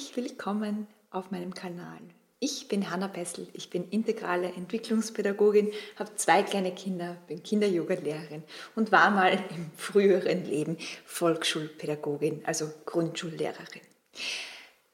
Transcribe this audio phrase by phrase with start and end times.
[0.00, 1.98] Herzlich willkommen auf meinem Kanal.
[2.38, 8.42] Ich bin Hanna Pessel, ich bin integrale Entwicklungspädagogin, habe zwei kleine Kinder, bin Kinder-Yoga-Lehrerin
[8.76, 13.82] und war mal im früheren Leben Volksschulpädagogin, also Grundschullehrerin.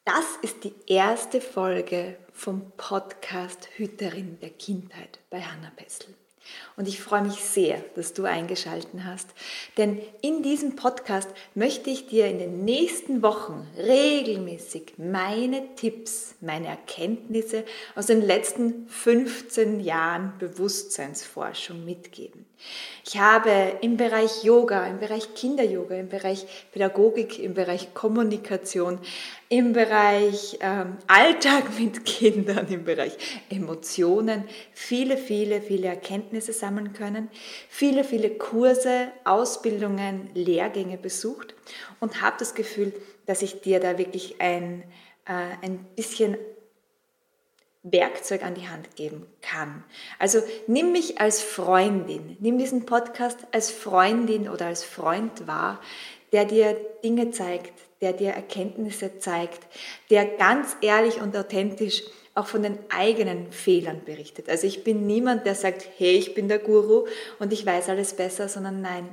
[0.05, 6.17] Das ist die erste Folge vom Podcast Hüterin der Kindheit bei Hanna Pessel.
[6.77, 9.29] Und ich freue mich sehr, dass du eingeschalten hast,
[9.77, 16.67] denn in diesem Podcast möchte ich dir in den nächsten Wochen regelmäßig meine Tipps, meine
[16.67, 22.47] Erkenntnisse aus den letzten 15 Jahren Bewusstseinsforschung mitgeben.
[23.05, 28.99] Ich habe im Bereich Yoga, im Bereich Kinderyoga, im Bereich Pädagogik, im Bereich Kommunikation,
[29.49, 33.17] im Bereich ähm, Alltag mit Kindern, im Bereich
[33.49, 37.29] Emotionen viele, viele, viele Erkenntnisse sammeln können,
[37.69, 41.55] viele, viele Kurse, Ausbildungen, Lehrgänge besucht
[42.01, 42.93] und habe das Gefühl,
[43.27, 44.83] dass ich dir da wirklich ein,
[45.27, 46.37] äh, ein bisschen
[47.93, 49.85] Werkzeug an die Hand geben kann.
[50.19, 55.81] Also nimm mich als Freundin, nimm diesen Podcast als Freundin oder als Freund wahr,
[56.33, 59.61] der dir Dinge zeigt, der dir Erkenntnisse zeigt,
[60.11, 62.03] der ganz ehrlich und authentisch
[62.35, 64.49] auch von den eigenen Fehlern berichtet.
[64.51, 67.07] Also ich bin niemand, der sagt, hey, ich bin der Guru
[67.39, 69.09] und ich weiß alles besser, sondern nein,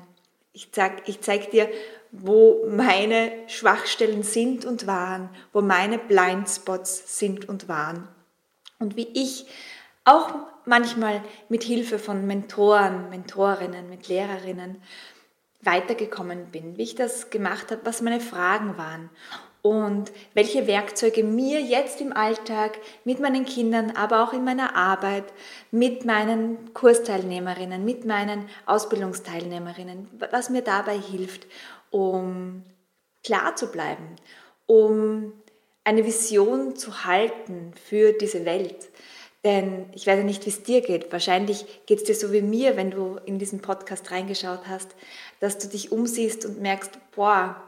[0.52, 1.70] ich zeig, ich zeig dir,
[2.12, 8.08] wo meine Schwachstellen sind und waren, wo meine Blindspots sind und waren
[8.84, 9.48] und wie ich
[10.06, 10.30] auch
[10.66, 14.82] manchmal mit Hilfe von Mentoren, Mentorinnen, mit Lehrerinnen
[15.62, 19.10] weitergekommen bin, wie ich das gemacht habe, was meine Fragen waren
[19.62, 25.24] und welche Werkzeuge mir jetzt im Alltag mit meinen Kindern, aber auch in meiner Arbeit,
[25.72, 31.48] mit meinen Kursteilnehmerinnen, mit meinen Ausbildungsteilnehmerinnen, was mir dabei hilft,
[31.92, 32.64] um
[33.24, 34.18] klar zu bleiben,
[34.66, 35.32] um
[35.84, 38.90] eine Vision zu halten für diese Welt.
[39.44, 41.12] Denn ich weiß ja nicht, wie es dir geht.
[41.12, 44.96] Wahrscheinlich geht es dir so wie mir, wenn du in diesen Podcast reingeschaut hast,
[45.42, 47.62] dass du dich umsiehst und merkst, boah,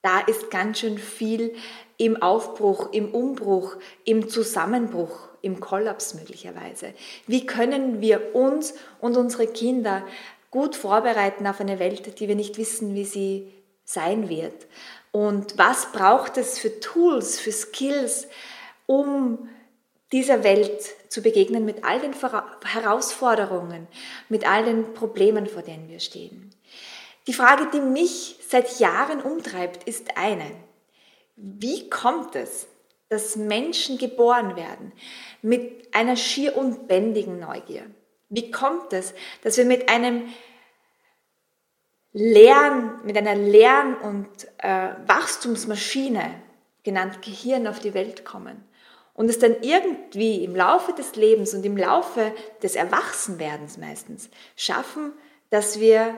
[0.00, 1.54] da ist ganz schön viel
[1.98, 6.94] im Aufbruch, im Umbruch, im Zusammenbruch, im Kollaps möglicherweise.
[7.26, 10.06] Wie können wir uns und unsere Kinder
[10.50, 13.52] gut vorbereiten auf eine Welt, die wir nicht wissen, wie sie
[13.84, 14.66] sein wird?
[15.16, 18.28] Und was braucht es für Tools, für Skills,
[18.84, 19.48] um
[20.12, 22.12] dieser Welt zu begegnen mit all den
[22.62, 23.88] Herausforderungen,
[24.28, 26.54] mit all den Problemen, vor denen wir stehen?
[27.26, 30.50] Die Frage, die mich seit Jahren umtreibt, ist eine.
[31.36, 32.66] Wie kommt es,
[33.08, 34.92] dass Menschen geboren werden
[35.40, 37.86] mit einer schier unbändigen Neugier?
[38.28, 40.28] Wie kommt es, dass wir mit einem
[42.18, 46.30] Lern, mit einer Lern- und äh, Wachstumsmaschine,
[46.82, 48.64] genannt Gehirn, auf die Welt kommen.
[49.12, 52.32] Und es dann irgendwie im Laufe des Lebens und im Laufe
[52.62, 55.12] des Erwachsenwerdens meistens schaffen,
[55.50, 56.16] dass wir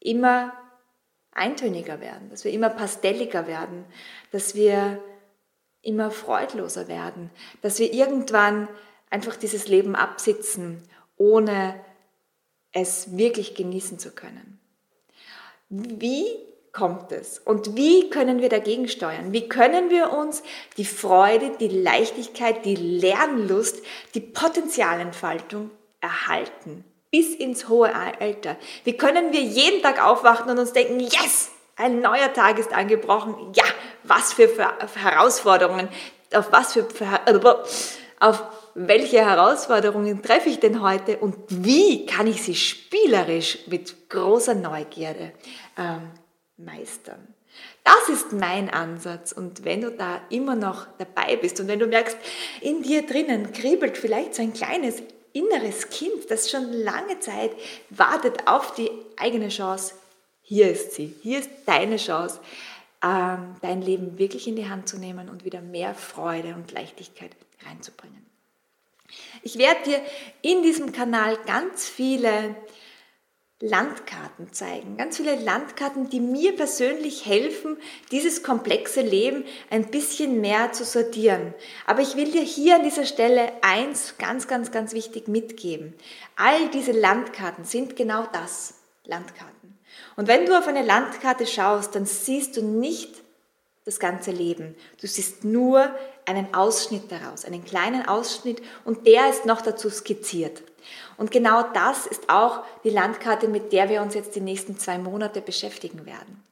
[0.00, 0.54] immer
[1.32, 3.84] eintöniger werden, dass wir immer pastelliger werden,
[4.32, 5.02] dass wir
[5.82, 7.28] immer freudloser werden,
[7.60, 8.68] dass wir irgendwann
[9.10, 10.82] einfach dieses Leben absitzen,
[11.18, 11.74] ohne
[12.80, 14.58] es wirklich genießen zu können.
[15.68, 16.26] Wie
[16.72, 17.38] kommt es?
[17.38, 19.32] Und wie können wir dagegen steuern?
[19.32, 20.42] Wie können wir uns
[20.76, 23.82] die Freude, die Leichtigkeit, die Lernlust,
[24.14, 25.70] die Potenzialentfaltung
[26.00, 26.84] erhalten?
[27.10, 28.56] bis ins hohe Alter.
[28.84, 33.52] Wie können wir jeden Tag aufwachen und uns denken, yes, ein neuer Tag ist angebrochen.
[33.54, 33.64] Ja,
[34.02, 34.48] was für
[34.94, 35.88] Herausforderungen,
[36.34, 36.86] auf was für,
[38.20, 38.42] auf
[38.86, 45.32] welche Herausforderungen treffe ich denn heute und wie kann ich sie spielerisch mit großer Neugierde
[45.76, 46.10] ähm,
[46.56, 47.34] meistern?
[47.82, 51.86] Das ist mein Ansatz und wenn du da immer noch dabei bist und wenn du
[51.86, 52.16] merkst,
[52.60, 55.02] in dir drinnen kribbelt vielleicht so ein kleines
[55.32, 57.50] inneres Kind, das schon lange Zeit
[57.90, 59.94] wartet auf die eigene Chance.
[60.42, 62.38] Hier ist sie, hier ist deine Chance,
[63.02, 67.32] ähm, dein Leben wirklich in die Hand zu nehmen und wieder mehr Freude und Leichtigkeit
[67.66, 68.27] reinzubringen.
[69.42, 70.00] Ich werde dir
[70.42, 72.54] in diesem Kanal ganz viele
[73.60, 74.96] Landkarten zeigen.
[74.96, 77.76] Ganz viele Landkarten, die mir persönlich helfen,
[78.12, 81.54] dieses komplexe Leben ein bisschen mehr zu sortieren.
[81.84, 85.94] Aber ich will dir hier an dieser Stelle eins ganz, ganz, ganz wichtig mitgeben.
[86.36, 89.76] All diese Landkarten sind genau das, Landkarten.
[90.14, 93.16] Und wenn du auf eine Landkarte schaust, dann siehst du nicht
[93.88, 94.76] das ganze Leben.
[95.00, 95.90] Du siehst nur
[96.26, 100.62] einen Ausschnitt daraus, einen kleinen Ausschnitt und der ist noch dazu skizziert.
[101.16, 104.98] Und genau das ist auch die Landkarte, mit der wir uns jetzt die nächsten zwei
[104.98, 106.44] Monate beschäftigen werden.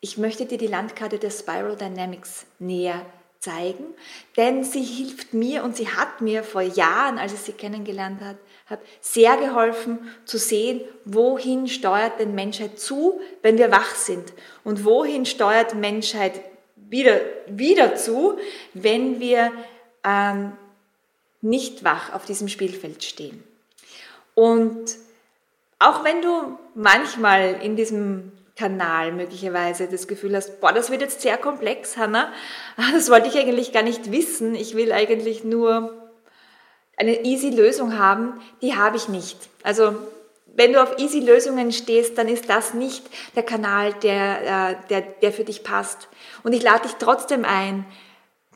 [0.00, 3.04] Ich möchte dir die Landkarte der Spiral Dynamics näher
[3.40, 3.84] zeigen,
[4.36, 8.20] denn sie hilft mir und sie hat mir vor Jahren, als ich sie kennengelernt
[8.68, 14.32] habe, sehr geholfen zu sehen, wohin steuert denn Menschheit zu, wenn wir wach sind
[14.64, 16.40] und wohin steuert Menschheit
[16.88, 18.38] wieder, wieder zu,
[18.74, 19.52] wenn wir
[20.04, 20.52] ähm,
[21.40, 23.42] nicht wach auf diesem Spielfeld stehen.
[24.34, 24.96] Und
[25.78, 31.20] auch wenn du manchmal in diesem Kanal möglicherweise das Gefühl hast, boah, das wird jetzt
[31.20, 32.32] sehr komplex, Hanna,
[32.92, 36.10] das wollte ich eigentlich gar nicht wissen, ich will eigentlich nur
[36.96, 39.36] eine easy Lösung haben, die habe ich nicht.
[39.62, 39.94] Also
[40.58, 45.02] wenn du auf easy Lösungen stehst, dann ist das nicht der Kanal, der, äh, der,
[45.02, 46.08] der für dich passt.
[46.42, 47.86] Und ich lade dich trotzdem ein,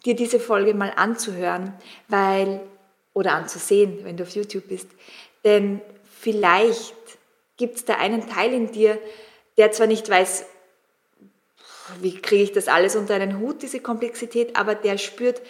[0.04, 1.72] dir diese Folge mal anzuhören,
[2.08, 2.60] weil,
[3.14, 4.88] oder anzusehen, wenn du auf YouTube bist,
[5.44, 5.80] denn
[6.18, 6.96] vielleicht
[7.56, 8.98] gibt es da einen Teil in dir,
[9.56, 10.44] der zwar nicht weiß,
[12.00, 15.40] wie kriege ich das alles unter einen Hut, diese Komplexität, aber der spürt,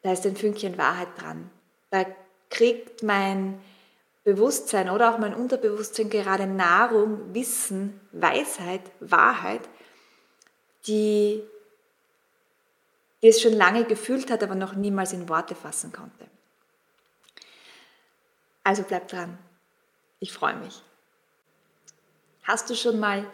[0.00, 1.50] da ist ein Fünkchen Wahrheit dran.
[1.90, 2.06] Da
[2.48, 3.60] kriegt mein
[4.24, 9.62] Bewusstsein oder auch mein Unterbewusstsein gerade Nahrung, Wissen, Weisheit, Wahrheit,
[10.86, 11.42] die,
[13.20, 16.26] die es schon lange gefühlt hat, aber noch niemals in Worte fassen konnte.
[18.64, 19.38] Also bleib dran.
[20.20, 20.82] Ich freue mich.
[22.44, 23.26] Hast du schon mal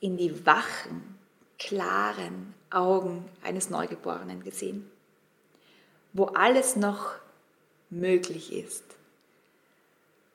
[0.00, 1.18] in die wachen,
[1.58, 4.90] klaren Augen eines Neugeborenen gesehen,
[6.12, 7.14] wo alles noch
[7.88, 8.95] möglich ist?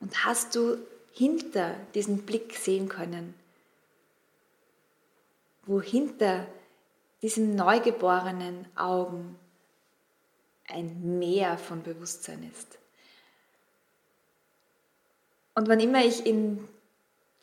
[0.01, 0.77] Und hast du
[1.13, 3.35] hinter diesen Blick sehen können,
[5.65, 6.47] wo hinter
[7.21, 9.37] diesen neugeborenen Augen
[10.67, 12.79] ein Meer von Bewusstsein ist?
[15.53, 16.67] Und wann immer ich in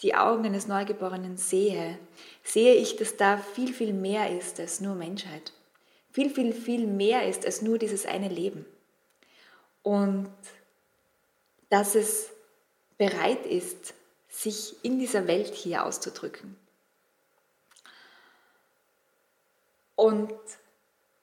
[0.03, 1.99] die Augen eines Neugeborenen sehe,
[2.43, 5.53] sehe ich, dass da viel, viel mehr ist als nur Menschheit.
[6.11, 8.65] Viel, viel, viel mehr ist als nur dieses eine Leben.
[9.83, 10.31] Und
[11.69, 12.31] dass es
[12.99, 13.95] bereit ist,
[14.29, 16.57] sich in dieser Welt hier auszudrücken.
[19.97, 20.33] Und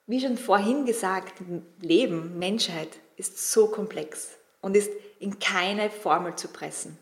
[0.06, 1.34] wie schon vorhin gesagt,
[1.80, 4.30] Leben, Menschheit ist so komplex
[4.60, 6.98] und ist in keine Formel zu pressen,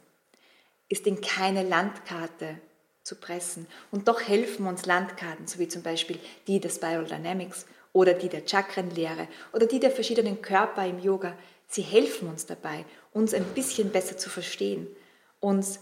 [0.88, 2.58] ist in keine Landkarte
[3.02, 3.66] zu pressen.
[3.90, 8.28] Und doch helfen uns Landkarten, so wie zum Beispiel die der Spiral Dynamics oder die
[8.28, 11.36] der Chakrenlehre oder die der verschiedenen Körper im Yoga.
[11.68, 12.84] Sie helfen uns dabei,
[13.14, 14.86] uns ein bisschen besser zu verstehen,
[15.40, 15.80] uns,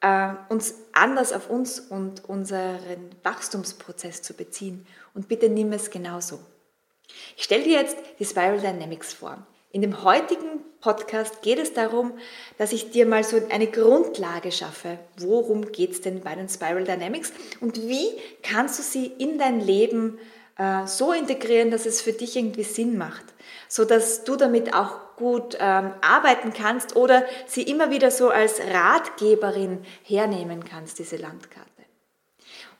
[0.00, 4.86] äh, uns anders auf uns und unseren Wachstumsprozess zu beziehen.
[5.14, 6.38] Und bitte nimm es genauso.
[7.36, 9.44] Ich stelle dir jetzt die Spiral Dynamics vor.
[9.72, 12.12] In dem heutigen Podcast geht es darum,
[12.58, 14.98] dass ich dir mal so eine Grundlage schaffe.
[15.16, 18.08] Worum geht es denn bei den Spiral Dynamics und wie
[18.42, 20.18] kannst du sie in dein Leben
[20.58, 23.24] äh, so integrieren, dass es für dich irgendwie Sinn macht,
[23.68, 28.60] so dass du damit auch gut ähm, arbeiten kannst oder sie immer wieder so als
[28.60, 31.70] Ratgeberin hernehmen kannst, diese Landkarte.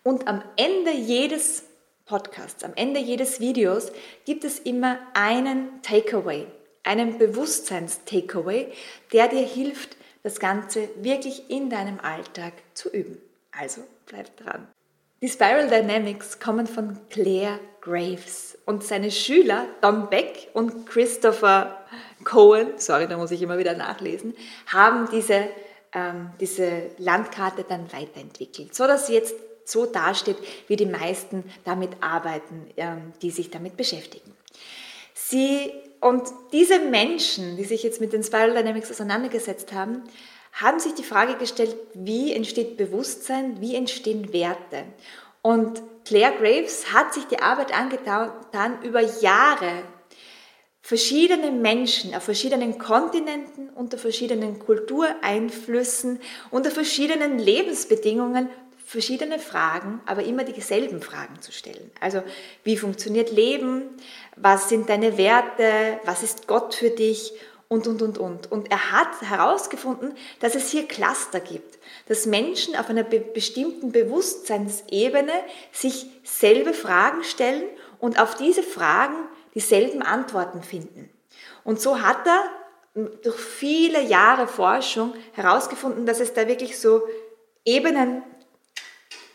[0.03, 1.65] Und am Ende jedes
[2.05, 3.93] Podcasts, am Ende jedes Videos
[4.25, 6.47] gibt es immer einen Takeaway
[6.85, 8.73] einem Bewusstseins-Takeaway,
[9.13, 13.21] der dir hilft, das Ganze wirklich in deinem Alltag zu üben.
[13.51, 14.69] Also bleib dran.
[15.23, 21.79] Die Spiral Dynamics kommen von Claire Graves und seine Schüler Don Beck und Christopher
[22.25, 24.35] Cohen, sorry, da muss ich immer wieder nachlesen,
[24.67, 25.47] haben diese,
[25.93, 31.91] ähm, diese Landkarte dann weiterentwickelt, so dass sie jetzt so dasteht, wie die meisten damit
[32.01, 34.35] arbeiten, ähm, die sich damit beschäftigen.
[35.15, 40.03] Sie und diese Menschen, die sich jetzt mit den Spiral Dynamics auseinandergesetzt haben,
[40.53, 44.85] haben sich die Frage gestellt, wie entsteht Bewusstsein, wie entstehen Werte.
[45.41, 49.83] Und Claire Graves hat sich die Arbeit angetan, über Jahre
[50.83, 58.51] verschiedene Menschen auf verschiedenen Kontinenten, unter verschiedenen Kultureinflüssen, unter verschiedenen Lebensbedingungen
[58.85, 61.91] verschiedene Fragen, aber immer dieselben Fragen zu stellen.
[62.01, 62.23] Also
[62.63, 63.85] wie funktioniert Leben?
[64.37, 65.99] Was sind deine Werte?
[66.05, 67.33] Was ist Gott für dich?
[67.73, 68.53] Und, und, und, und.
[68.53, 73.93] Und er hat herausgefunden, dass es hier Cluster gibt, dass Menschen auf einer be bestimmten
[73.93, 75.33] Bewusstseinsebene
[75.73, 77.65] sich selbe Fragen stellen
[77.99, 79.17] und auf diese Fragen
[79.55, 81.09] dieselben Antworten finden.
[81.65, 82.45] Und so hat er
[83.23, 87.01] durch viele Jahre Forschung herausgefunden, dass es da wirklich so
[87.65, 88.23] Ebenen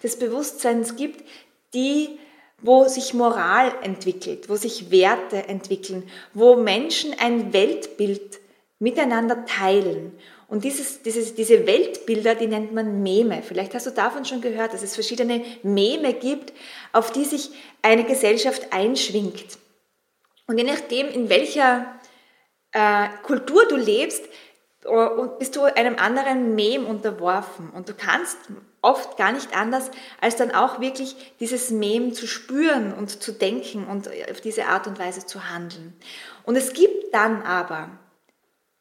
[0.04, 1.28] des Bewusstseins gibt,
[1.74, 2.20] die
[2.62, 8.40] wo sich Moral entwickelt, wo sich Werte entwickeln, wo Menschen ein Weltbild
[8.80, 10.18] miteinander teilen.
[10.48, 13.44] Und dieses, dieses, diese Weltbilder, die nennt man Meme.
[13.44, 16.54] Vielleicht hast du davon schon gehört, dass es verschiedene Meme gibt,
[16.94, 19.58] auf die sich eine Gesellschaft einschwingt.
[20.48, 22.00] Und je nachdem, in welcher
[22.72, 24.24] äh, Kultur du lebst,
[24.86, 27.70] äh, bist du einem anderen Mem unterworfen.
[27.70, 28.38] Und du kannst
[28.82, 29.92] oft gar nicht anders,
[30.22, 34.88] als dann auch wirklich dieses Mem zu spüren und zu denken und auf diese Art
[34.88, 35.94] und Weise zu handeln.
[36.44, 37.90] Und es gibt dann aber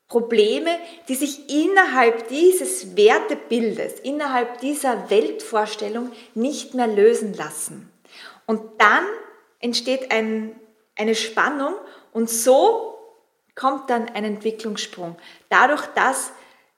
[0.09, 0.71] Probleme,
[1.09, 7.91] die sich innerhalb dieses Wertebildes, innerhalb dieser Weltvorstellung nicht mehr lösen lassen.
[8.47, 9.05] Und dann
[9.59, 10.55] entsteht ein,
[10.97, 11.75] eine Spannung
[12.13, 12.96] und so
[13.57, 15.17] kommt dann ein Entwicklungssprung.
[15.49, 16.31] Dadurch, dass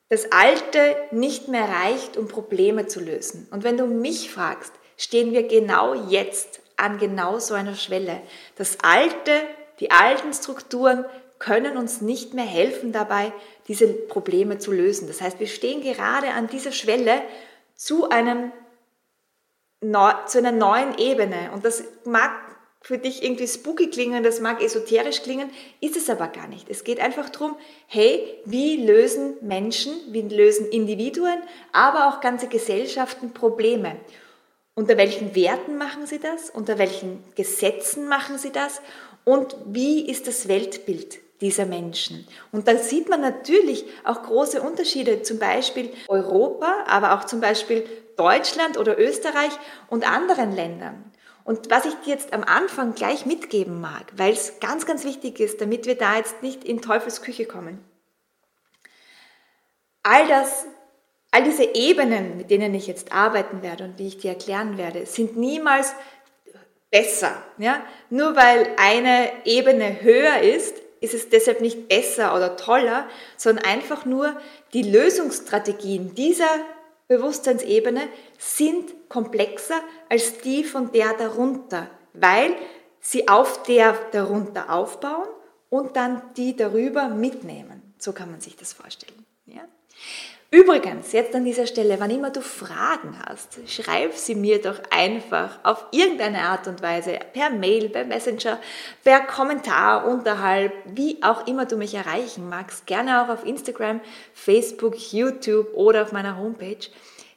[0.08, 3.46] das Alte nicht mehr reicht, um Probleme zu lösen.
[3.50, 8.22] Und wenn du mich fragst, stehen wir genau jetzt an genau so einer Schwelle.
[8.56, 9.42] Das Alte,
[9.80, 11.04] die alten Strukturen
[11.38, 13.32] können uns nicht mehr helfen dabei,
[13.68, 15.08] diese Probleme zu lösen.
[15.08, 17.22] Das heißt, wir stehen gerade an dieser Schwelle
[17.74, 18.50] zu, einem,
[19.80, 21.50] zu einer neuen Ebene.
[21.52, 22.32] Und das mag
[22.80, 26.68] für dich irgendwie spooky klingen, das mag esoterisch klingen, ist es aber gar nicht.
[26.70, 27.56] Es geht einfach darum,
[27.86, 31.42] hey, wie lösen Menschen, wie lösen Individuen,
[31.72, 33.96] aber auch ganze Gesellschaften Probleme?
[34.74, 36.50] Unter welchen Werten machen sie das?
[36.50, 38.80] Unter welchen Gesetzen machen sie das?
[39.24, 42.28] Und wie ist das Weltbild dieser Menschen?
[42.52, 47.84] Und da sieht man natürlich auch große Unterschiede, zum Beispiel Europa, aber auch zum Beispiel
[48.16, 49.52] Deutschland oder Österreich
[49.88, 51.12] und anderen Ländern.
[51.48, 55.40] Und was ich dir jetzt am Anfang gleich mitgeben mag, weil es ganz, ganz wichtig
[55.40, 57.82] ist, damit wir da jetzt nicht in Teufels Küche kommen.
[60.02, 60.66] All das,
[61.30, 65.06] all diese Ebenen, mit denen ich jetzt arbeiten werde und die ich dir erklären werde,
[65.06, 65.94] sind niemals
[66.90, 67.42] besser.
[67.56, 67.80] Ja?
[68.10, 74.04] Nur weil eine Ebene höher ist, ist es deshalb nicht besser oder toller, sondern einfach
[74.04, 74.38] nur
[74.74, 76.50] die Lösungsstrategien dieser
[77.08, 78.02] Bewusstseinsebene
[78.38, 82.54] sind komplexer als die von der darunter, weil
[83.00, 85.28] sie auf der darunter aufbauen
[85.70, 87.94] und dann die darüber mitnehmen.
[87.98, 89.27] So kann man sich das vorstellen.
[90.50, 95.58] Übrigens, jetzt an dieser Stelle, wann immer du Fragen hast, schreib sie mir doch einfach
[95.62, 98.58] auf irgendeine Art und Weise, per Mail, per Messenger,
[99.04, 102.86] per Kommentar unterhalb, wie auch immer du mich erreichen magst.
[102.86, 104.00] Gerne auch auf Instagram,
[104.32, 106.88] Facebook, YouTube oder auf meiner Homepage.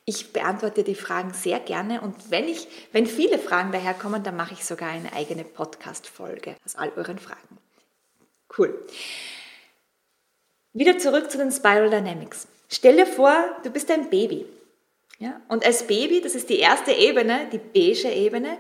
[0.06, 4.53] Ich beantworte die Fragen sehr gerne und wenn ich, wenn viele Fragen daherkommen, dann mache
[4.53, 7.58] ich sogar eine eigene Podcast-Folge aus all euren Fragen.
[8.58, 8.88] Cool.
[10.72, 12.48] Wieder zurück zu den Spiral Dynamics.
[12.72, 14.46] Stell dir vor, du bist ein Baby.
[15.20, 15.42] Ja?
[15.50, 18.58] Und als Baby, das ist die erste Ebene, die beige Ebene,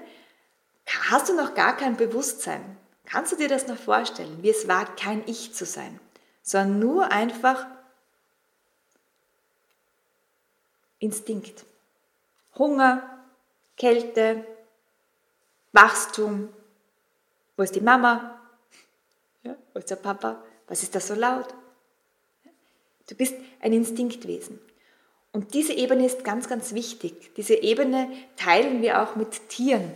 [1.09, 2.77] hast du noch gar kein Bewusstsein.
[3.05, 5.99] Kannst du dir das noch vorstellen, wie es war, kein Ich zu sein,
[6.43, 7.65] sondern nur einfach
[10.99, 11.65] Instinkt.
[12.59, 13.25] Hunger,
[13.75, 14.45] Kälte,
[15.71, 16.49] Wachstum.
[17.57, 18.39] Wo ist die Mama?
[19.41, 20.43] Ja, wo ist der Papa?
[20.67, 21.47] Was ist da so laut?
[23.11, 24.57] Du bist ein Instinktwesen.
[25.33, 27.33] Und diese Ebene ist ganz, ganz wichtig.
[27.35, 29.91] Diese Ebene teilen wir auch mit Tieren.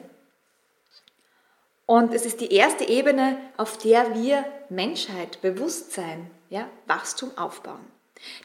[1.86, 7.86] Und es ist die erste Ebene, auf der wir Menschheit, Bewusstsein, ja, Wachstum aufbauen.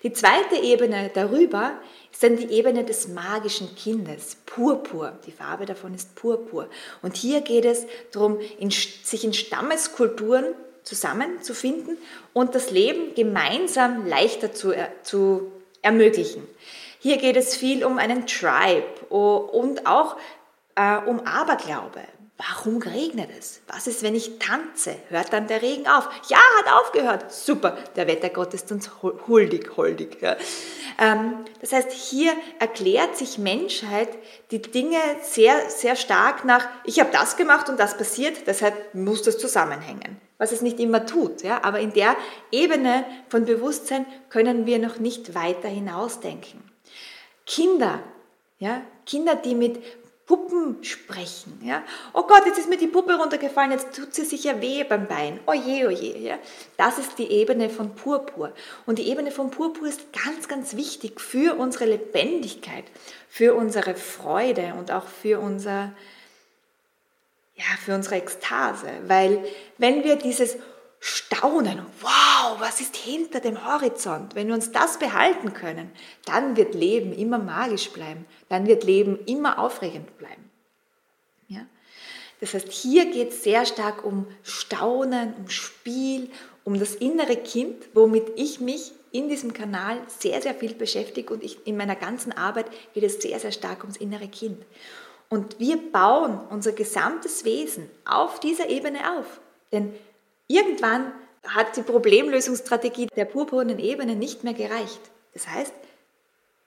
[0.05, 1.73] Die zweite Ebene darüber
[2.13, 5.19] ist dann die Ebene des magischen Kindes, Purpur.
[5.27, 6.69] Die Farbe davon ist Purpur.
[7.03, 10.55] Und hier geht es darum, in, sich in Stammeskulturen
[10.91, 11.97] zusammenzufinden
[12.33, 16.43] und das Leben gemeinsam leichter zu, zu ermöglichen.
[16.99, 20.17] Hier geht es viel um einen Tribe und auch
[20.75, 22.03] äh, um Aberglaube.
[22.49, 23.61] Warum regnet es?
[23.69, 24.97] Was ist, wenn ich tanze?
[25.11, 26.09] Hört dann der Regen auf?
[26.29, 27.31] Ja, hat aufgehört.
[27.31, 30.23] Super, der Wettergott ist uns huldig, huldig.
[30.23, 30.37] Ja.
[30.99, 34.09] Ähm, das heißt, hier erklärt sich Menschheit
[34.53, 39.23] die Dinge sehr, sehr stark nach, ich habe das gemacht und das passiert, deshalb muss
[39.23, 40.19] das zusammenhängen.
[40.39, 41.43] Was es nicht immer tut.
[41.43, 41.63] Ja.
[41.63, 42.17] Aber in der
[42.51, 46.63] Ebene von Bewusstsein können wir noch nicht weiter hinausdenken.
[47.45, 48.03] Kinder,
[48.59, 49.83] ja, Kinder, die mit
[50.31, 51.61] Puppen sprechen.
[51.61, 51.83] Ja?
[52.13, 55.09] Oh Gott, jetzt ist mir die Puppe runtergefallen, jetzt tut sie sich ja weh beim
[55.09, 55.41] Bein.
[55.45, 55.91] Oh je, oh.
[55.91, 56.39] Ja?
[56.77, 58.53] Das ist die Ebene von Purpur.
[58.87, 62.85] Und die Ebene von Purpur ist ganz, ganz wichtig für unsere Lebendigkeit,
[63.29, 65.91] für unsere Freude und auch für unser,
[67.57, 68.87] ja, für unsere Ekstase.
[69.09, 69.45] Weil
[69.79, 70.59] wenn wir dieses
[71.01, 71.85] Staunen,
[72.51, 74.35] wow, was ist hinter dem Horizont?
[74.35, 75.91] Wenn wir uns das behalten können,
[76.25, 80.51] dann wird Leben immer magisch bleiben, dann wird Leben immer aufregend bleiben.
[81.49, 81.67] Ja?
[82.41, 86.31] Das heißt, hier geht es sehr stark um Staunen, um Spiel,
[86.65, 91.43] um das innere Kind, womit ich mich in diesem Kanal sehr, sehr viel beschäftige und
[91.43, 94.65] ich, in meiner ganzen Arbeit geht es sehr, sehr stark ums innere Kind.
[95.29, 99.41] Und wir bauen unser gesamtes Wesen auf dieser Ebene auf.
[99.73, 99.95] Denn
[100.51, 101.13] Irgendwann
[101.47, 105.01] hat die Problemlösungsstrategie der purpurnen Ebene nicht mehr gereicht.
[105.35, 105.73] Das heißt,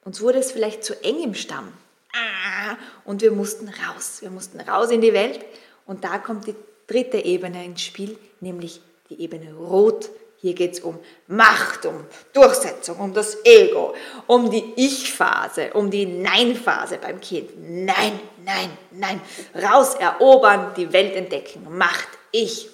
[0.04, 1.72] uns wurde es vielleicht zu eng im Stamm.
[2.14, 4.18] Ah, und wir mussten raus.
[4.22, 5.40] Wir mussten raus in die Welt.
[5.86, 6.56] Und da kommt die
[6.88, 10.10] dritte Ebene ins Spiel, nämlich die Ebene Rot.
[10.38, 13.96] Hier geht es um Macht, um Durchsetzung, um das Ego,
[14.28, 17.52] um die Ich-Phase, um die Nein-Phase beim Kind.
[17.58, 19.22] Nein, nein, nein.
[19.56, 21.66] Raus erobern, die Welt entdecken.
[21.70, 22.70] Macht, ich,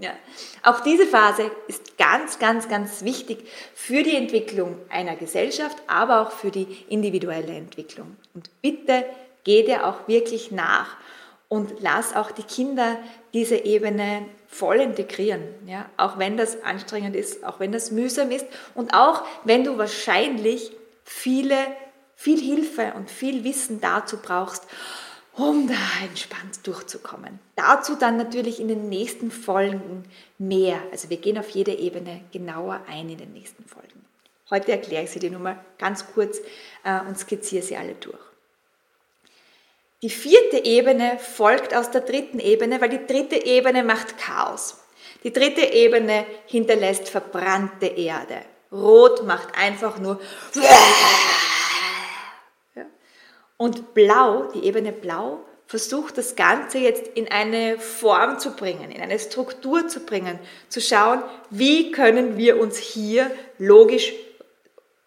[0.00, 0.12] ja.
[0.62, 6.30] Auch diese Phase ist ganz, ganz, ganz wichtig für die Entwicklung einer Gesellschaft, aber auch
[6.30, 8.16] für die individuelle Entwicklung.
[8.34, 9.04] Und bitte
[9.44, 10.96] geh dir auch wirklich nach
[11.48, 12.98] und lass auch die Kinder
[13.32, 15.42] diese Ebene voll integrieren.
[15.66, 15.88] Ja?
[15.96, 20.72] Auch wenn das anstrengend ist, auch wenn das mühsam ist und auch wenn du wahrscheinlich
[21.04, 21.56] viele,
[22.14, 24.64] viel Hilfe und viel Wissen dazu brauchst
[25.36, 27.38] um da entspannt durchzukommen.
[27.56, 30.04] Dazu dann natürlich in den nächsten Folgen
[30.38, 30.80] mehr.
[30.90, 34.04] Also wir gehen auf jede Ebene genauer ein in den nächsten Folgen.
[34.50, 36.38] Heute erkläre ich sie dir nur mal ganz kurz
[36.84, 38.18] äh, und skizziere sie alle durch.
[40.02, 44.78] Die vierte Ebene folgt aus der dritten Ebene, weil die dritte Ebene macht Chaos.
[45.24, 48.42] Die dritte Ebene hinterlässt verbrannte Erde.
[48.70, 50.20] Rot macht einfach nur
[53.56, 59.02] und Blau, die Ebene Blau, versucht das Ganze jetzt in eine Form zu bringen, in
[59.02, 60.38] eine Struktur zu bringen,
[60.68, 64.12] zu schauen, wie können wir uns hier logisch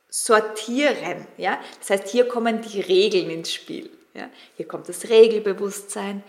[0.10, 1.28] sortieren.
[1.38, 1.60] Ja?
[1.80, 3.90] Das heißt, hier kommen die Regeln ins Spiel.
[4.14, 4.30] Ja?
[4.58, 6.24] Hier kommt das Regelbewusstsein,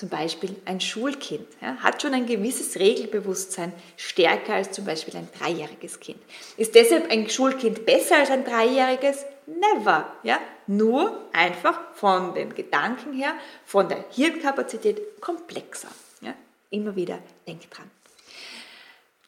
[0.00, 5.28] zum Beispiel ein Schulkind ja, hat schon ein gewisses Regelbewusstsein, stärker als zum Beispiel ein
[5.38, 6.18] dreijähriges Kind.
[6.56, 9.26] Ist deshalb ein Schulkind besser als ein dreijähriges?
[9.46, 10.10] Never.
[10.22, 10.38] Ja?
[10.66, 13.34] Nur einfach von den Gedanken her,
[13.66, 15.90] von der Hirnkapazität komplexer.
[16.22, 16.32] Ja?
[16.70, 17.90] Immer wieder denk dran.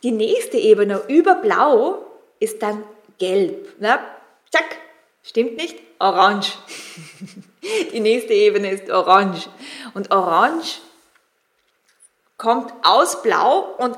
[0.03, 2.07] Die nächste Ebene über Blau
[2.41, 2.83] ist dann
[3.19, 3.75] Gelb.
[3.79, 4.03] Ja?
[4.51, 4.79] Zack,
[5.23, 5.77] stimmt nicht?
[5.99, 6.57] Orange.
[7.63, 9.49] Die nächste Ebene ist Orange.
[9.95, 10.81] Und Orange
[12.37, 13.97] kommt aus Blau und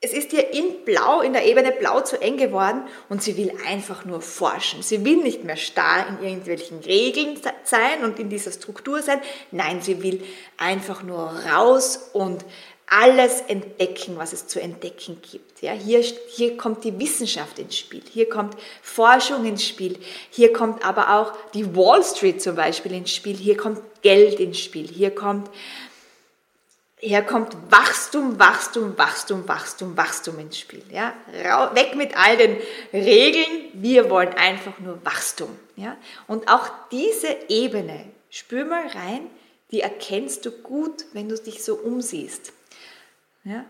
[0.00, 3.52] es ist ihr in Blau, in der Ebene Blau zu eng geworden und sie will
[3.66, 4.80] einfach nur forschen.
[4.80, 9.20] Sie will nicht mehr starr in irgendwelchen Regeln sein und in dieser Struktur sein.
[9.50, 10.24] Nein, sie will
[10.56, 12.44] einfach nur raus und
[12.90, 15.60] alles entdecken, was es zu entdecken gibt.
[15.60, 19.98] Ja, hier, hier kommt die Wissenschaft ins Spiel, hier kommt Forschung ins Spiel,
[20.30, 24.58] hier kommt aber auch die Wall Street zum Beispiel ins Spiel, hier kommt Geld ins
[24.58, 25.50] Spiel, hier kommt,
[26.98, 30.82] hier kommt Wachstum, Wachstum, Wachstum, Wachstum, Wachstum ins Spiel.
[30.90, 31.14] Ja?
[31.74, 32.56] Weg mit all den
[32.92, 35.50] Regeln, wir wollen einfach nur Wachstum.
[35.76, 35.96] Ja?
[36.26, 39.28] Und auch diese Ebene, spür mal rein,
[39.70, 42.52] die erkennst du gut, wenn du dich so umsiehst.
[43.44, 43.64] Ja?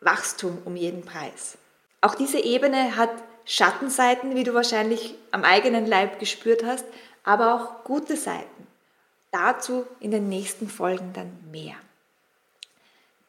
[0.00, 1.58] Wachstum um jeden Preis.
[2.00, 3.10] Auch diese Ebene hat
[3.44, 6.84] Schattenseiten, wie du wahrscheinlich am eigenen Leib gespürt hast,
[7.24, 8.66] aber auch gute Seiten.
[9.30, 11.74] Dazu in den nächsten Folgen dann mehr.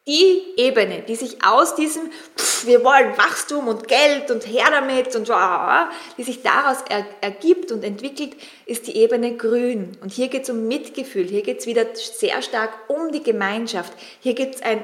[0.06, 5.16] Die Ebene, die sich aus diesem, pff, wir wollen Wachstum und Geld und her damit
[5.16, 5.28] und
[6.16, 8.36] die sich daraus er, ergibt und entwickelt,
[8.66, 9.98] ist die Ebene Grün.
[10.00, 13.92] Und hier geht es um Mitgefühl, hier geht es wieder sehr stark um die Gemeinschaft,
[14.20, 14.80] hier geht es ein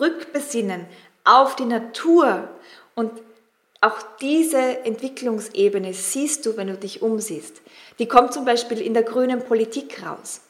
[0.00, 0.86] Rückbesinnen
[1.24, 2.48] auf die Natur
[2.94, 3.10] und
[3.80, 7.60] auch diese Entwicklungsebene siehst du, wenn du dich umsiehst.
[7.98, 10.40] Die kommt zum Beispiel in der grünen Politik raus.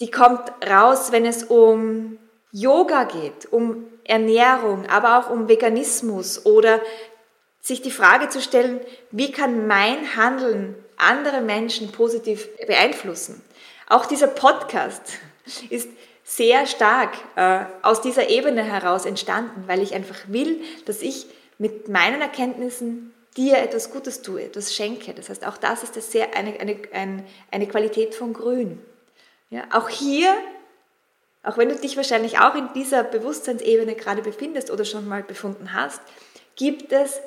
[0.00, 2.18] Die kommt raus, wenn es um
[2.52, 6.80] Yoga geht, um Ernährung, aber auch um Veganismus oder
[7.60, 8.80] sich die Frage zu stellen,
[9.10, 13.42] wie kann mein Handeln andere Menschen positiv beeinflussen.
[13.88, 15.02] Auch dieser Podcast
[15.70, 15.88] ist
[16.28, 21.88] sehr stark äh, aus dieser Ebene heraus entstanden, weil ich einfach will, dass ich mit
[21.88, 25.14] meinen Erkenntnissen dir etwas Gutes tue, etwas schenke.
[25.14, 28.78] Das heißt, auch das ist das sehr eine, eine, eine, eine Qualität von Grün.
[29.48, 30.36] Ja, auch hier,
[31.42, 35.72] auch wenn du dich wahrscheinlich auch in dieser Bewusstseinsebene gerade befindest oder schon mal befunden
[35.72, 36.02] hast,
[36.56, 37.22] gibt es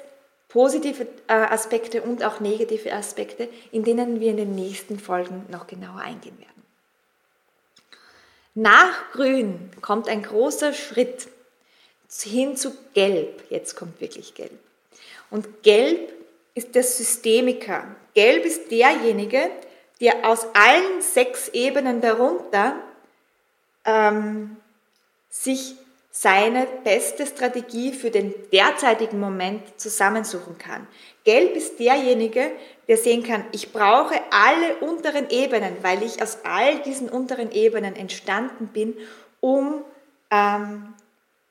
[0.47, 5.65] positive äh, Aspekte und auch negative Aspekte, in denen wir in den nächsten Folgen noch
[5.65, 6.60] genauer eingehen werden.
[8.53, 11.27] Nach Grün kommt ein großer Schritt
[12.21, 13.43] hin zu Gelb.
[13.49, 14.59] Jetzt kommt wirklich Gelb.
[15.29, 16.11] Und Gelb
[16.53, 17.95] ist der Systemiker.
[18.13, 19.49] Gelb ist derjenige,
[20.01, 22.75] der aus allen sechs Ebenen darunter
[23.85, 24.57] ähm,
[25.29, 25.75] sich
[26.11, 30.87] seine beste Strategie für den derzeitigen Moment zusammensuchen kann.
[31.23, 32.51] Gelb ist derjenige,
[32.87, 37.95] der sehen kann, ich brauche alle unteren Ebenen, weil ich aus all diesen unteren Ebenen
[37.95, 38.95] entstanden bin,
[39.39, 39.83] um
[40.29, 40.93] ähm,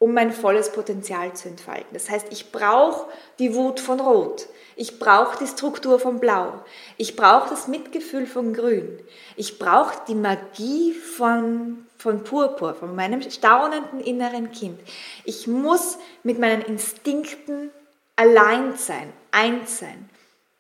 [0.01, 1.93] um mein volles Potenzial zu entfalten.
[1.93, 3.07] Das heißt, ich brauche
[3.39, 4.49] die Wut von Rot.
[4.75, 6.65] Ich brauche die Struktur von Blau.
[6.97, 8.99] Ich brauche das Mitgefühl von Grün.
[9.37, 14.81] Ich brauche die Magie von, von Purpur, von meinem staunenden inneren Kind.
[15.25, 17.71] Ich muss mit meinen Instinkten
[18.17, 20.09] allein sein, eins sein.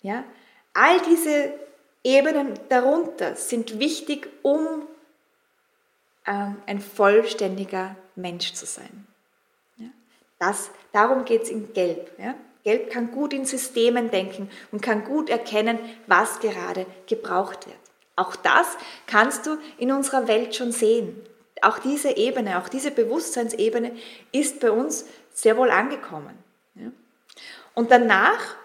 [0.02, 0.24] Ja?
[0.74, 1.54] All diese
[2.04, 4.86] Ebenen darunter sind wichtig, um
[6.26, 9.06] ähm, ein vollständiger Mensch zu sein.
[10.38, 12.10] Das, darum geht es in Gelb.
[12.18, 12.34] Ja?
[12.64, 17.78] Gelb kann gut in Systemen denken und kann gut erkennen, was gerade gebraucht wird.
[18.16, 18.66] Auch das
[19.06, 21.14] kannst du in unserer Welt schon sehen.
[21.62, 23.92] Auch diese Ebene, auch diese Bewusstseinsebene
[24.32, 26.36] ist bei uns sehr wohl angekommen.
[27.74, 28.56] Und danach,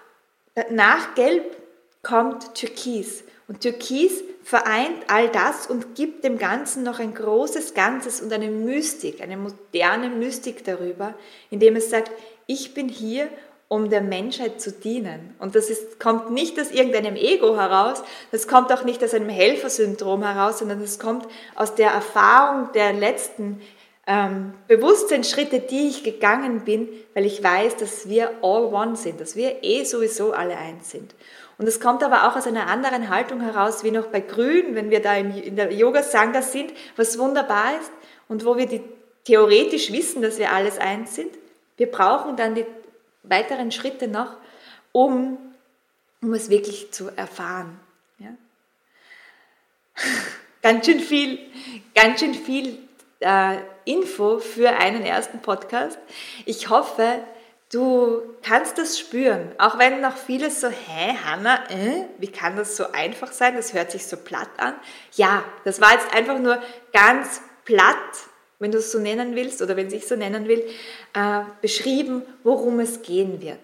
[0.72, 1.56] nach Gelb
[2.02, 3.24] kommt Türkis.
[3.48, 8.50] Und Türkis vereint all das und gibt dem Ganzen noch ein großes Ganzes und eine
[8.50, 11.14] Mystik, eine moderne Mystik darüber,
[11.50, 12.12] indem es sagt,
[12.48, 13.30] ich bin hier,
[13.68, 15.36] um der Menschheit zu dienen.
[15.40, 19.30] Und das ist, kommt nicht aus irgendeinem Ego heraus, das kommt auch nicht aus einem
[19.30, 23.62] Helfersyndrom heraus, sondern das kommt aus der Erfahrung der letzten
[24.08, 29.36] ähm, Bewusstseinsschritte, die ich gegangen bin, weil ich weiß, dass wir all one sind, dass
[29.36, 31.16] wir eh sowieso alle eins sind.
[31.58, 34.92] Und es kommt aber auch aus einer anderen Haltung heraus, wie noch bei Grün, wenn
[34.92, 37.92] wir da in der Yoga-Sangha sind, was wunderbar ist
[38.28, 38.82] und wo wir die,
[39.24, 41.32] theoretisch wissen, dass wir alles eins sind.
[41.78, 42.66] Wir brauchen dann die
[43.30, 44.38] weiteren Schritte noch,
[44.92, 45.38] um,
[46.22, 47.80] um es wirklich zu erfahren.
[48.20, 48.30] Ja?
[50.62, 51.40] ganz schön viel,
[51.94, 52.78] ganz schön viel
[53.20, 55.98] äh, Info für einen ersten Podcast.
[56.46, 57.24] Ich hoffe,
[57.72, 62.78] Du kannst das spüren, auch wenn noch vieles so, hä, Hanna, äh, wie kann das
[62.78, 63.56] so einfach sein?
[63.56, 64.76] Das hört sich so platt an.
[65.16, 66.62] Ja, das war jetzt einfach nur
[66.94, 67.96] ganz platt,
[68.60, 70.64] wenn du es so nennen willst oder wenn ich so nennen will,
[71.14, 73.60] äh, beschrieben, worum es gehen wird.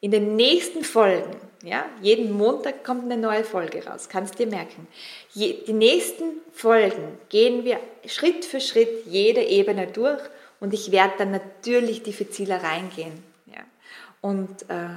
[0.00, 4.86] In den nächsten Folgen, ja, jeden Montag kommt eine neue Folge raus, kannst dir merken.
[5.32, 10.20] Je, die nächsten Folgen gehen wir Schritt für Schritt jede Ebene durch
[10.60, 13.22] und ich werde dann natürlich diffiziler reingehen.
[13.46, 13.64] Ja.
[14.20, 14.88] Und, äh,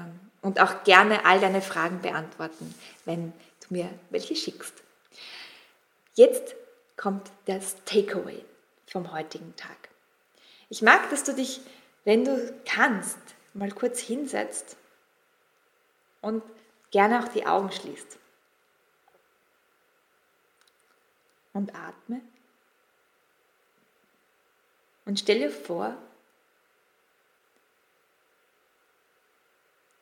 [0.41, 2.73] und auch gerne all deine Fragen beantworten,
[3.05, 3.33] wenn
[3.67, 4.73] du mir welche schickst.
[6.15, 6.55] Jetzt
[6.97, 8.43] kommt das Takeaway
[8.91, 9.89] vom heutigen Tag.
[10.69, 11.61] Ich mag, dass du dich,
[12.05, 13.19] wenn du kannst,
[13.53, 14.77] mal kurz hinsetzt
[16.21, 16.43] und
[16.91, 18.17] gerne auch die Augen schließt.
[21.53, 22.21] Und atme
[25.09, 25.97] und stell dir vor,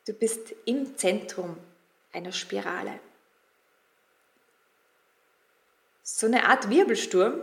[0.06, 1.58] du bist im Zentrum
[2.12, 3.00] einer Spirale.
[6.04, 7.42] So eine Art Wirbelsturm,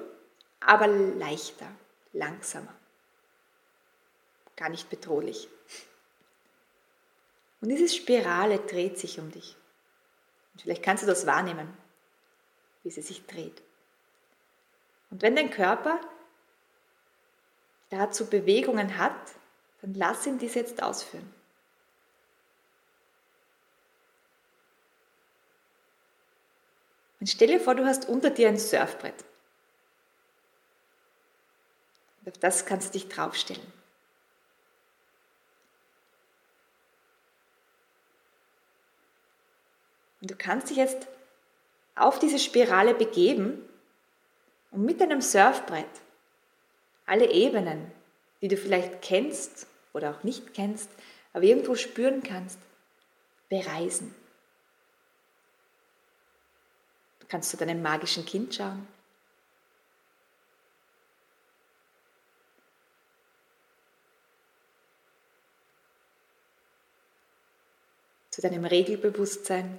[0.66, 1.70] aber leichter,
[2.12, 2.74] langsamer.
[4.56, 5.48] Gar nicht bedrohlich.
[7.60, 9.56] Und diese Spirale dreht sich um dich.
[10.52, 11.76] Und vielleicht kannst du das wahrnehmen,
[12.82, 13.62] wie sie sich dreht.
[15.10, 16.00] Und wenn dein Körper
[17.90, 19.14] dazu Bewegungen hat,
[19.80, 21.32] dann lass ihn dies jetzt ausführen.
[27.20, 29.24] Und stell dir vor, du hast unter dir ein Surfbrett.
[32.24, 33.72] Und auf das kannst du dich draufstellen.
[40.20, 41.06] Und du kannst dich jetzt
[41.96, 43.68] auf diese Spirale begeben
[44.70, 45.84] und mit deinem Surfbrett
[47.04, 47.92] alle Ebenen,
[48.40, 50.88] die du vielleicht kennst oder auch nicht kennst,
[51.34, 52.58] aber irgendwo spüren kannst,
[53.48, 54.14] bereisen.
[57.20, 58.86] Du kannst zu deinem magischen Kind schauen.
[68.30, 69.78] Zu deinem Regelbewusstsein.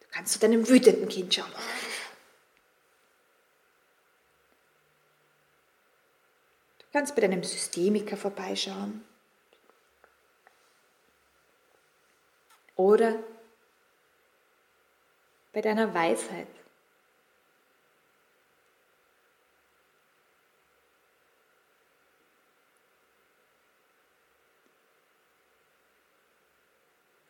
[0.00, 1.50] Du kannst zu deinem wütenden Kind schauen.
[6.78, 9.04] Du kannst bei deinem Systemiker vorbeischauen.
[12.76, 13.22] Oder
[15.52, 16.48] bei deiner Weisheit.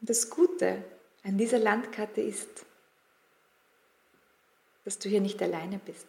[0.04, 0.84] Und das Gute
[1.22, 2.66] an dieser Landkarte ist,
[4.84, 6.06] dass du hier nicht alleine bist.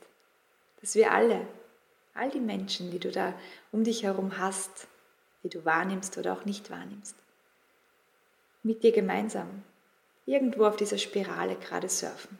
[0.81, 1.47] Dass wir alle,
[2.13, 3.33] all die Menschen, die du da
[3.71, 4.89] um dich herum hast,
[5.43, 7.15] die du wahrnimmst oder auch nicht wahrnimmst,
[8.63, 9.63] mit dir gemeinsam
[10.25, 12.37] irgendwo auf dieser Spirale gerade surfen.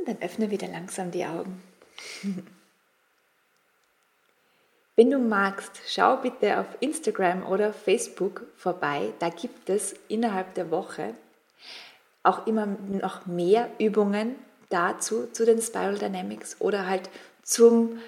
[0.11, 1.61] dann öffne wieder langsam die Augen.
[4.95, 9.13] Wenn du magst, schau bitte auf Instagram oder Facebook vorbei.
[9.19, 11.15] Da gibt es innerhalb der Woche
[12.23, 14.35] auch immer noch mehr Übungen
[14.69, 17.09] dazu, zu den Spiral Dynamics oder halt
[17.41, 17.99] zum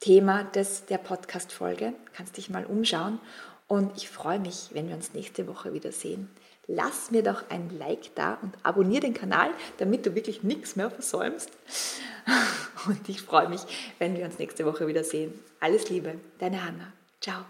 [0.00, 1.92] Thema des, der Podcast-Folge.
[2.14, 3.20] Kannst dich mal umschauen.
[3.68, 6.28] Und ich freue mich, wenn wir uns nächste Woche wiedersehen
[6.70, 10.90] lass mir doch ein Like da und abonniere den Kanal, damit du wirklich nichts mehr
[10.90, 11.50] versäumst.
[12.86, 13.60] Und ich freue mich,
[13.98, 15.34] wenn wir uns nächste Woche wiedersehen.
[15.58, 16.92] Alles Liebe, deine Hanna.
[17.20, 17.44] Ciao.